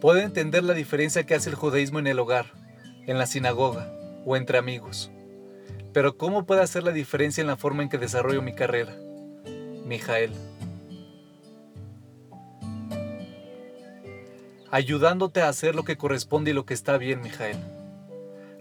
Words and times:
Puede 0.00 0.22
entender 0.22 0.62
la 0.62 0.74
diferencia 0.74 1.26
que 1.26 1.34
hace 1.34 1.50
el 1.50 1.56
judaísmo 1.56 1.98
en 1.98 2.06
el 2.06 2.20
hogar, 2.20 2.46
en 3.06 3.18
la 3.18 3.26
sinagoga 3.26 3.92
o 4.24 4.36
entre 4.36 4.56
amigos. 4.56 5.10
Pero 5.92 6.16
¿cómo 6.16 6.46
puede 6.46 6.62
hacer 6.62 6.84
la 6.84 6.92
diferencia 6.92 7.40
en 7.40 7.48
la 7.48 7.56
forma 7.56 7.82
en 7.82 7.88
que 7.88 7.98
desarrollo 7.98 8.40
mi 8.40 8.54
carrera? 8.54 8.94
Mijael. 9.86 10.30
Ayudándote 14.70 15.42
a 15.42 15.48
hacer 15.48 15.74
lo 15.74 15.82
que 15.82 15.96
corresponde 15.96 16.52
y 16.52 16.54
lo 16.54 16.64
que 16.64 16.74
está 16.74 16.96
bien, 16.96 17.20
Mijael. 17.20 17.58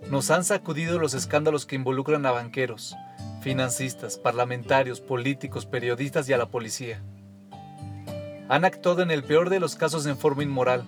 Nos 0.10 0.32
han 0.32 0.44
sacudido 0.44 0.98
los 0.98 1.14
escándalos 1.14 1.68
que 1.68 1.76
involucran 1.76 2.26
a 2.26 2.32
banqueros, 2.32 2.96
financistas, 3.42 4.18
parlamentarios, 4.18 5.02
políticos, 5.02 5.68
periodistas 5.68 6.28
y 6.30 6.34
a 6.34 6.38
la 6.38 6.48
policía. 6.48 7.04
Han 8.50 8.66
actuado 8.66 9.04
en 9.04 9.12
el 9.12 9.24
peor 9.24 9.52
de 9.52 9.60
los 9.60 9.76
casos 9.76 10.08
en 10.08 10.18
forma 10.18 10.42
inmoral 10.42 10.84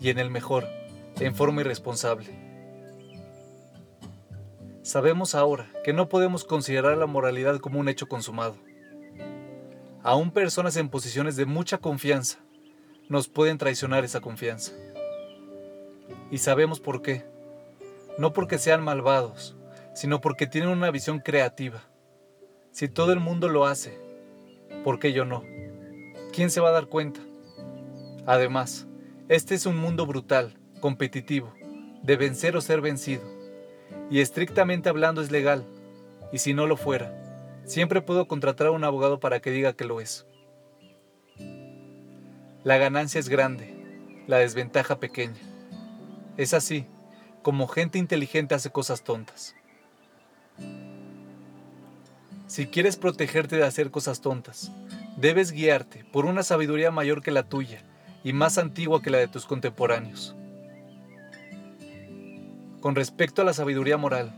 y 0.00 0.10
en 0.10 0.18
el 0.18 0.30
mejor, 0.30 0.66
en 1.20 1.34
forma 1.34 1.62
irresponsable. 1.62 2.44
Sabemos 4.82 5.34
ahora 5.34 5.70
que 5.82 5.92
no 5.92 6.08
podemos 6.08 6.44
considerar 6.44 6.98
la 6.98 7.06
moralidad 7.06 7.58
como 7.58 7.80
un 7.80 7.88
hecho 7.88 8.06
consumado. 8.06 8.56
Aún 10.02 10.30
personas 10.30 10.76
en 10.76 10.90
posiciones 10.90 11.36
de 11.36 11.46
mucha 11.46 11.78
confianza 11.78 12.38
nos 13.08 13.28
pueden 13.28 13.56
traicionar 13.56 14.04
esa 14.04 14.20
confianza. 14.20 14.72
Y 16.30 16.38
sabemos 16.38 16.80
por 16.80 17.00
qué. 17.00 17.24
No 18.18 18.32
porque 18.32 18.58
sean 18.58 18.82
malvados, 18.84 19.56
sino 19.94 20.20
porque 20.20 20.46
tienen 20.46 20.70
una 20.70 20.90
visión 20.90 21.20
creativa. 21.20 21.82
Si 22.70 22.88
todo 22.88 23.12
el 23.12 23.20
mundo 23.20 23.48
lo 23.48 23.66
hace, 23.66 23.98
¿por 24.84 24.98
qué 24.98 25.12
yo 25.12 25.24
no? 25.24 25.42
¿Quién 26.32 26.50
se 26.50 26.60
va 26.60 26.68
a 26.68 26.72
dar 26.72 26.86
cuenta? 26.88 27.20
Además, 28.26 28.86
este 29.28 29.54
es 29.54 29.64
un 29.64 29.78
mundo 29.78 30.04
brutal, 30.04 30.58
competitivo, 30.80 31.54
de 32.02 32.16
vencer 32.16 32.58
o 32.58 32.60
ser 32.60 32.82
vencido. 32.82 33.22
Y 34.10 34.20
estrictamente 34.20 34.90
hablando 34.90 35.22
es 35.22 35.30
legal. 35.30 35.64
Y 36.30 36.38
si 36.38 36.52
no 36.52 36.66
lo 36.66 36.76
fuera, 36.76 37.10
siempre 37.64 38.02
puedo 38.02 38.28
contratar 38.28 38.66
a 38.66 38.72
un 38.72 38.84
abogado 38.84 39.20
para 39.20 39.40
que 39.40 39.50
diga 39.50 39.72
que 39.72 39.86
lo 39.86 40.02
es. 40.02 40.26
La 42.64 42.76
ganancia 42.76 43.18
es 43.18 43.30
grande, 43.30 44.22
la 44.26 44.38
desventaja 44.38 45.00
pequeña. 45.00 45.40
Es 46.36 46.52
así, 46.52 46.84
como 47.40 47.66
gente 47.66 47.98
inteligente 47.98 48.54
hace 48.54 48.68
cosas 48.68 49.04
tontas. 49.04 49.56
Si 52.46 52.66
quieres 52.66 52.98
protegerte 52.98 53.56
de 53.56 53.64
hacer 53.64 53.90
cosas 53.90 54.20
tontas, 54.20 54.70
debes 55.16 55.50
guiarte 55.50 56.04
por 56.12 56.26
una 56.26 56.42
sabiduría 56.42 56.90
mayor 56.90 57.22
que 57.22 57.30
la 57.30 57.44
tuya 57.44 57.82
y 58.24 58.32
más 58.32 58.56
antigua 58.56 59.02
que 59.02 59.10
la 59.10 59.18
de 59.18 59.28
tus 59.28 59.44
contemporáneos. 59.44 60.34
Con 62.80 62.94
respecto 62.94 63.42
a 63.42 63.44
la 63.44 63.52
sabiduría 63.52 63.98
moral, 63.98 64.34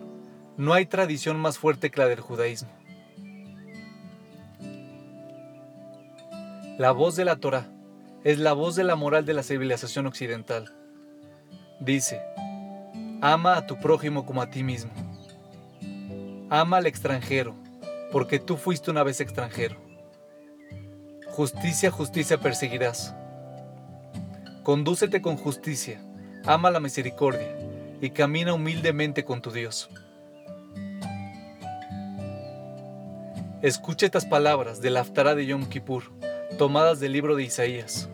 no 0.56 0.74
hay 0.74 0.86
tradición 0.86 1.38
más 1.38 1.56
fuerte 1.56 1.90
que 1.90 2.00
la 2.00 2.08
del 2.08 2.20
judaísmo. 2.20 2.68
La 6.78 6.90
voz 6.90 7.16
de 7.16 7.24
la 7.24 7.36
Torah 7.36 7.68
es 8.24 8.38
la 8.38 8.52
voz 8.52 8.74
de 8.74 8.84
la 8.84 8.96
moral 8.96 9.24
de 9.24 9.34
la 9.34 9.44
civilización 9.44 10.06
occidental. 10.06 10.74
Dice, 11.80 12.20
ama 13.22 13.56
a 13.56 13.66
tu 13.66 13.78
prójimo 13.78 14.26
como 14.26 14.42
a 14.42 14.50
ti 14.50 14.64
mismo. 14.64 14.90
Ama 16.50 16.78
al 16.78 16.86
extranjero, 16.86 17.54
porque 18.10 18.38
tú 18.40 18.56
fuiste 18.56 18.90
una 18.90 19.04
vez 19.04 19.20
extranjero. 19.20 19.76
Justicia, 21.28 21.90
justicia 21.90 22.38
perseguirás 22.38 23.14
Condúcete 24.66 25.22
con 25.22 25.36
justicia, 25.36 26.00
ama 26.44 26.72
la 26.72 26.80
misericordia 26.80 27.56
y 28.00 28.10
camina 28.10 28.52
humildemente 28.52 29.24
con 29.24 29.40
tu 29.40 29.52
Dios. 29.52 29.88
Escucha 33.62 34.06
estas 34.06 34.26
palabras 34.26 34.80
del 34.80 34.96
Haftarah 34.96 35.36
de 35.36 35.46
Yom 35.46 35.66
Kippur, 35.66 36.02
tomadas 36.58 36.98
del 36.98 37.12
libro 37.12 37.36
de 37.36 37.44
Isaías. 37.44 38.08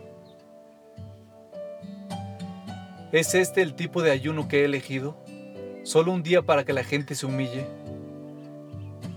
¿Es 3.11 3.33
este 3.33 3.63
el 3.63 3.73
tipo 3.73 4.03
de 4.03 4.11
ayuno 4.11 4.47
que 4.47 4.61
he 4.61 4.65
elegido? 4.65 5.17
¿Solo 5.81 6.11
un 6.11 6.21
día 6.21 6.43
para 6.43 6.65
que 6.65 6.73
la 6.73 6.83
gente 6.83 7.15
se 7.15 7.25
humille? 7.25 7.65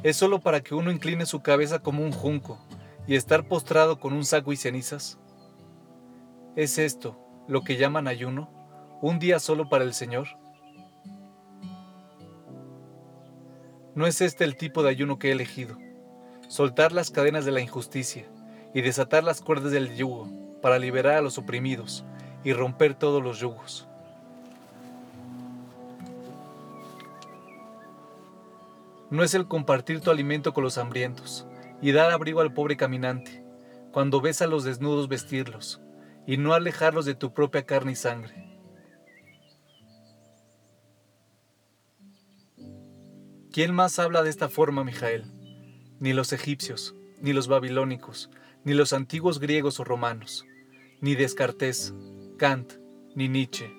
¿Es 0.03 0.17
solo 0.17 0.41
para 0.41 0.63
que 0.63 0.75
uno 0.75 0.91
incline 0.91 1.27
su 1.27 1.43
cabeza 1.43 1.81
como 1.81 2.03
un 2.03 2.13
junco 2.13 2.59
y 3.07 3.15
estar 3.15 3.47
postrado 3.47 4.01
con 4.01 4.15
un 4.15 4.25
saco 4.25 4.55
y 4.55 4.57
cenizas? 4.57 5.19
¿Es 6.57 6.79
esto 6.79 7.25
lo 7.49 7.63
que 7.63 7.77
llaman 7.77 8.09
ayuno, 8.09 8.51
un 9.01 9.19
día 9.19 9.39
solo 9.39 9.69
para 9.69 9.85
el 9.85 9.95
Señor? 9.95 10.27
No 13.95 14.07
es 14.07 14.21
este 14.21 14.45
el 14.45 14.57
tipo 14.57 14.83
de 14.83 14.91
ayuno 14.91 15.19
que 15.19 15.29
he 15.29 15.33
elegido, 15.33 15.79
soltar 16.49 16.93
las 16.93 17.11
cadenas 17.11 17.45
de 17.45 17.53
la 17.53 17.61
injusticia 17.61 18.27
y 18.75 18.83
desatar 18.83 19.25
las 19.25 19.41
cuerdas 19.41 19.73
del 19.73 19.95
yugo 19.95 20.29
para 20.61 20.79
liberar 20.79 21.15
a 21.15 21.23
los 21.23 21.39
oprimidos 21.39 22.05
y 22.45 22.53
romper 22.53 22.95
todos 22.95 23.23
los 23.23 23.39
yugos. 23.39 23.89
No 29.09 29.23
es 29.23 29.35
el 29.35 29.47
compartir 29.47 30.01
tu 30.01 30.11
alimento 30.11 30.53
con 30.53 30.65
los 30.65 30.79
hambrientos 30.79 31.47
y 31.81 31.93
dar 31.93 32.11
abrigo 32.11 32.41
al 32.41 32.53
pobre 32.53 32.77
caminante, 32.77 33.45
cuando 33.93 34.21
ves 34.21 34.43
a 34.43 34.47
los 34.49 34.65
desnudos 34.65 35.09
vestirlos 35.09 35.81
y 36.27 36.37
no 36.37 36.55
alejarlos 36.55 37.05
de 37.05 37.15
tu 37.15 37.33
propia 37.33 37.65
carne 37.65 37.93
y 37.93 37.97
sangre. 37.97 38.35
¿Quién 43.53 43.75
más 43.75 43.99
habla 43.99 44.23
de 44.23 44.31
esta 44.31 44.49
forma, 44.49 44.85
Mijael? 44.85 45.25
Ni 45.99 46.13
los 46.13 46.33
egipcios, 46.33 46.95
ni 47.23 47.33
los 47.33 47.49
babilónicos, 47.49 48.29
ni 48.65 48.75
los 48.75 48.93
antiguos 48.93 49.39
griegos 49.39 49.81
o 49.81 49.85
romanos, 49.85 50.45
ni 51.01 51.15
Descartes, 51.15 51.95
Kant, 52.37 52.75
ni 53.15 53.29
Nietzsche. 53.29 53.73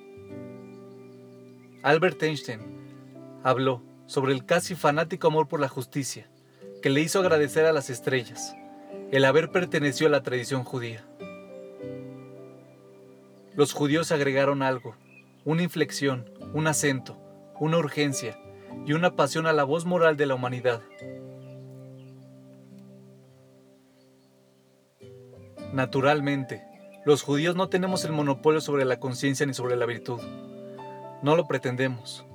Albert 1.83 2.23
Einstein 2.23 2.61
habló 3.43 3.83
sobre 4.07 4.33
el 4.33 4.45
casi 4.45 4.73
fanático 4.73 5.27
amor 5.27 5.47
por 5.47 5.59
la 5.59 5.69
justicia 5.69 6.29
que 6.81 6.89
le 6.89 7.01
hizo 7.01 7.19
agradecer 7.19 7.65
a 7.65 7.73
las 7.73 7.89
estrellas 7.89 8.55
el 9.11 9.25
haber 9.25 9.51
pertenecido 9.51 10.07
a 10.07 10.11
la 10.11 10.23
tradición 10.23 10.63
judía 10.63 11.05
los 13.57 13.73
judíos 13.73 14.11
agregaron 14.11 14.61
algo, 14.61 14.95
una 15.43 15.63
inflexión, 15.63 16.29
un 16.53 16.67
acento, 16.67 17.17
una 17.59 17.79
urgencia 17.79 18.39
y 18.85 18.93
una 18.93 19.15
pasión 19.15 19.47
a 19.47 19.51
la 19.51 19.63
voz 19.63 19.83
moral 19.83 20.15
de 20.15 20.27
la 20.27 20.35
humanidad. 20.35 20.83
Naturalmente, 25.73 26.63
los 27.03 27.23
judíos 27.23 27.55
no 27.55 27.67
tenemos 27.67 28.05
el 28.05 28.11
monopolio 28.11 28.61
sobre 28.61 28.85
la 28.85 28.99
conciencia 28.99 29.47
ni 29.47 29.55
sobre 29.55 29.75
la 29.75 29.87
virtud. 29.87 30.21
No 31.23 31.35
lo 31.35 31.47
pretendemos. 31.47 32.27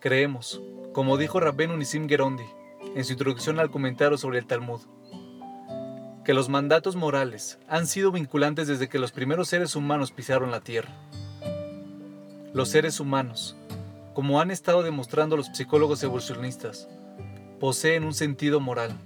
Creemos, 0.00 0.60
como 0.94 1.16
dijo 1.16 1.38
Rabbenu 1.38 1.76
Nisim 1.76 2.08
Gerondi 2.08 2.44
en 2.96 3.04
su 3.04 3.12
introducción 3.12 3.60
al 3.60 3.70
comentario 3.70 4.18
sobre 4.18 4.40
el 4.40 4.48
Talmud, 4.48 4.80
que 6.26 6.34
los 6.34 6.48
mandatos 6.48 6.96
morales 6.96 7.56
han 7.68 7.86
sido 7.86 8.10
vinculantes 8.10 8.66
desde 8.66 8.88
que 8.88 8.98
los 8.98 9.12
primeros 9.12 9.46
seres 9.46 9.76
humanos 9.76 10.10
pisaron 10.10 10.50
la 10.50 10.58
Tierra. 10.58 10.90
Los 12.52 12.68
seres 12.68 12.98
humanos, 12.98 13.54
como 14.12 14.40
han 14.40 14.50
estado 14.50 14.82
demostrando 14.82 15.36
los 15.36 15.46
psicólogos 15.46 16.02
evolucionistas, 16.02 16.88
poseen 17.60 18.02
un 18.02 18.12
sentido 18.12 18.58
moral. 18.58 18.98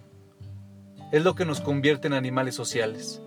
Es 1.13 1.23
lo 1.23 1.35
que 1.35 1.45
nos 1.45 1.61
convierte 1.61 2.07
en 2.07 2.15
animales 2.15 2.55
sociales. 2.55 3.21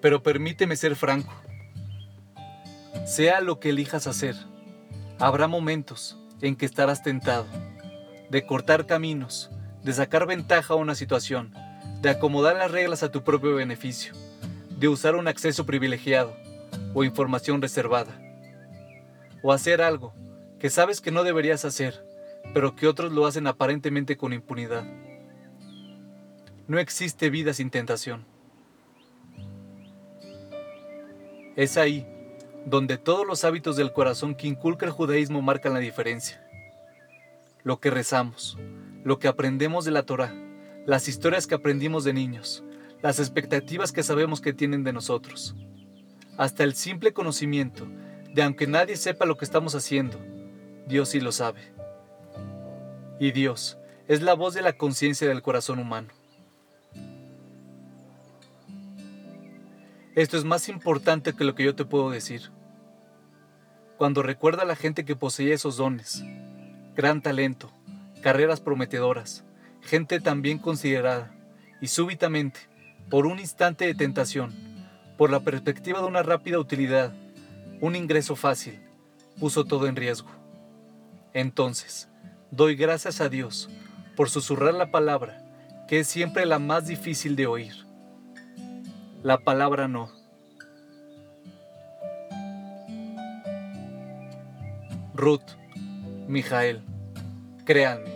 Pero 0.00 0.22
permíteme 0.22 0.76
ser 0.76 0.96
franco. 0.96 1.34
Sea 3.04 3.42
lo 3.42 3.60
que 3.60 3.68
elijas 3.68 4.06
hacer, 4.06 4.34
habrá 5.18 5.46
momentos 5.46 6.18
en 6.40 6.56
que 6.56 6.64
estarás 6.64 7.02
tentado 7.02 7.44
de 8.30 8.44
cortar 8.44 8.86
caminos, 8.86 9.50
de 9.82 9.92
sacar 9.92 10.26
ventaja 10.26 10.74
a 10.74 10.76
una 10.76 10.94
situación, 10.94 11.54
de 12.02 12.10
acomodar 12.10 12.56
las 12.56 12.70
reglas 12.70 13.02
a 13.02 13.10
tu 13.10 13.22
propio 13.22 13.54
beneficio, 13.54 14.14
de 14.78 14.88
usar 14.88 15.14
un 15.14 15.28
acceso 15.28 15.64
privilegiado 15.64 16.36
o 16.94 17.04
información 17.04 17.62
reservada, 17.62 18.20
o 19.42 19.52
hacer 19.52 19.80
algo 19.80 20.12
que 20.58 20.70
sabes 20.70 21.00
que 21.00 21.12
no 21.12 21.22
deberías 21.22 21.64
hacer, 21.64 22.04
pero 22.52 22.74
que 22.74 22.86
otros 22.86 23.12
lo 23.12 23.26
hacen 23.26 23.46
aparentemente 23.46 24.16
con 24.16 24.32
impunidad. 24.32 24.84
No 26.66 26.78
existe 26.78 27.30
vida 27.30 27.52
sin 27.54 27.70
tentación. 27.70 28.26
Es 31.54 31.76
ahí 31.76 32.06
donde 32.66 32.98
todos 32.98 33.26
los 33.26 33.44
hábitos 33.44 33.76
del 33.76 33.92
corazón 33.92 34.34
que 34.34 34.48
inculca 34.48 34.84
el 34.84 34.92
judaísmo 34.92 35.40
marcan 35.40 35.72
la 35.72 35.78
diferencia 35.78 36.45
lo 37.66 37.80
que 37.80 37.90
rezamos, 37.90 38.56
lo 39.02 39.18
que 39.18 39.26
aprendemos 39.26 39.84
de 39.84 39.90
la 39.90 40.04
Torah, 40.04 40.32
las 40.86 41.08
historias 41.08 41.48
que 41.48 41.56
aprendimos 41.56 42.04
de 42.04 42.12
niños, 42.12 42.62
las 43.02 43.18
expectativas 43.18 43.90
que 43.90 44.04
sabemos 44.04 44.40
que 44.40 44.52
tienen 44.52 44.84
de 44.84 44.92
nosotros, 44.92 45.56
hasta 46.38 46.62
el 46.62 46.76
simple 46.76 47.12
conocimiento 47.12 47.84
de 48.32 48.44
aunque 48.44 48.68
nadie 48.68 48.96
sepa 48.96 49.26
lo 49.26 49.36
que 49.36 49.44
estamos 49.44 49.74
haciendo, 49.74 50.16
Dios 50.86 51.08
sí 51.08 51.18
lo 51.18 51.32
sabe. 51.32 51.74
Y 53.18 53.32
Dios 53.32 53.78
es 54.06 54.22
la 54.22 54.34
voz 54.34 54.54
de 54.54 54.62
la 54.62 54.74
conciencia 54.74 55.26
del 55.26 55.42
corazón 55.42 55.80
humano. 55.80 56.10
Esto 60.14 60.36
es 60.36 60.44
más 60.44 60.68
importante 60.68 61.32
que 61.32 61.42
lo 61.42 61.56
que 61.56 61.64
yo 61.64 61.74
te 61.74 61.84
puedo 61.84 62.10
decir. 62.10 62.42
Cuando 63.98 64.22
recuerda 64.22 64.62
a 64.62 64.66
la 64.66 64.76
gente 64.76 65.04
que 65.04 65.16
poseía 65.16 65.52
esos 65.52 65.78
dones, 65.78 66.22
gran 66.96 67.22
talento, 67.22 67.70
carreras 68.22 68.60
prometedoras, 68.60 69.44
gente 69.82 70.20
tan 70.20 70.42
bien 70.42 70.58
considerada, 70.58 71.32
y 71.80 71.88
súbitamente, 71.88 72.60
por 73.08 73.26
un 73.26 73.38
instante 73.38 73.86
de 73.86 73.94
tentación, 73.94 74.52
por 75.16 75.30
la 75.30 75.40
perspectiva 75.40 76.00
de 76.00 76.06
una 76.06 76.22
rápida 76.22 76.58
utilidad, 76.58 77.12
un 77.80 77.94
ingreso 77.94 78.34
fácil, 78.34 78.80
puso 79.38 79.64
todo 79.64 79.86
en 79.86 79.96
riesgo. 79.96 80.30
Entonces, 81.34 82.08
doy 82.50 82.74
gracias 82.74 83.20
a 83.20 83.28
Dios 83.28 83.68
por 84.16 84.30
susurrar 84.30 84.74
la 84.74 84.90
palabra, 84.90 85.44
que 85.86 86.00
es 86.00 86.08
siempre 86.08 86.46
la 86.46 86.58
más 86.58 86.86
difícil 86.86 87.36
de 87.36 87.46
oír 87.46 87.86
la 89.26 89.38
palabra 89.38 89.88
no. 89.88 90.08
Ruth, 95.14 95.42
Mijael, 96.28 96.82
créanme, 97.64 98.10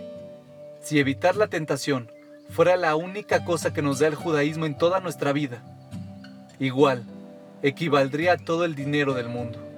si 0.81 0.99
evitar 0.99 1.37
la 1.37 1.47
tentación 1.47 2.11
fuera 2.49 2.77
la 2.77 2.97
única 2.97 3.45
cosa 3.45 3.73
que 3.73 3.83
nos 3.83 4.01
da 4.01 4.09
el 4.09 4.17
judaísmo 4.17 4.67
en 4.67 4.77
toda 4.77 5.01
nuestra 5.01 5.33
vida, 5.33 5.63
igual 6.59 7.05
equivaldría 7.63 8.33
a 8.33 8.37
todo 8.37 8.65
el 8.65 8.75
dinero 8.75 9.15
del 9.15 9.29
mundo. 9.29 9.70